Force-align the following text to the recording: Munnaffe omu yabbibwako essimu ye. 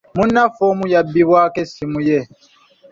Munnaffe 0.15 0.63
omu 0.71 0.85
yabbibwako 0.93 1.57
essimu 1.63 1.99
ye. 2.09 2.19